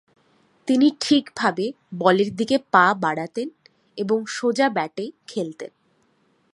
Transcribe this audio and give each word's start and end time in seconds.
তিনি 0.67 0.87
ঠিকভাবে 0.99 1.65
বলের 1.93 2.29
দিকে 2.35 2.57
পা 2.71 2.85
বাড়াতেন 2.93 3.47
এবং 3.97 4.17
সোজা 4.27 4.67
ব্যাটে 4.69 5.05
খেলতেন। 5.27 5.71